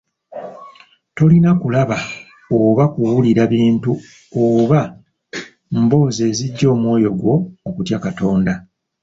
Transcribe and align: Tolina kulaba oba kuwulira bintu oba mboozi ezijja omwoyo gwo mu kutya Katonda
Tolina 1.15 1.49
kulaba 1.61 1.97
oba 2.59 2.83
kuwulira 2.93 3.43
bintu 3.53 3.91
oba 4.45 4.81
mboozi 5.81 6.21
ezijja 6.29 6.65
omwoyo 6.75 7.09
gwo 7.19 7.35
mu 7.63 7.69
kutya 7.75 7.97
Katonda 8.05 8.53